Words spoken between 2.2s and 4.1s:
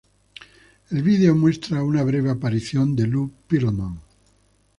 aparición de Lou Pearlman.